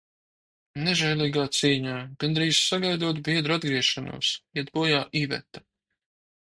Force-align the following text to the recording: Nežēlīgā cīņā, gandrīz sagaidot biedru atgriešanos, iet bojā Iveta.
Nežēlīgā 0.85 1.43
cīņā, 1.57 1.93
gandrīz 2.25 2.63
sagaidot 2.71 3.23
biedru 3.29 3.59
atgriešanos, 3.59 4.35
iet 4.61 4.75
bojā 4.81 5.05
Iveta. 5.25 5.67